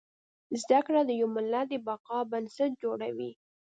زده 0.61 0.79
کړه 0.85 1.01
د 1.05 1.11
يو 1.21 1.27
ملت 1.35 1.65
د 1.69 1.73
بقا 1.87 2.19
بنسټ 2.31 2.71
جوړوي 2.83 3.31